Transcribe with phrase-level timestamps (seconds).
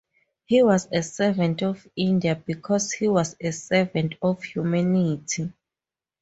[0.45, 5.53] He was a servant of India because he was a servant of humanity.